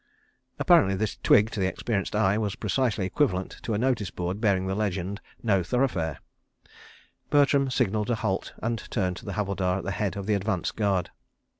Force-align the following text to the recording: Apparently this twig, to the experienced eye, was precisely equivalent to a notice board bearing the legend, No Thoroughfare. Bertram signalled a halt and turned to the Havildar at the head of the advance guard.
Apparently 0.57 0.95
this 0.95 1.17
twig, 1.21 1.51
to 1.51 1.59
the 1.59 1.67
experienced 1.67 2.15
eye, 2.15 2.35
was 2.35 2.55
precisely 2.55 3.05
equivalent 3.05 3.57
to 3.61 3.75
a 3.75 3.77
notice 3.77 4.09
board 4.09 4.41
bearing 4.41 4.65
the 4.65 4.73
legend, 4.73 5.21
No 5.43 5.61
Thoroughfare. 5.61 6.17
Bertram 7.29 7.69
signalled 7.69 8.09
a 8.09 8.15
halt 8.15 8.53
and 8.63 8.79
turned 8.89 9.17
to 9.17 9.25
the 9.25 9.33
Havildar 9.33 9.77
at 9.77 9.83
the 9.83 9.91
head 9.91 10.15
of 10.17 10.25
the 10.25 10.33
advance 10.33 10.71
guard. 10.71 11.11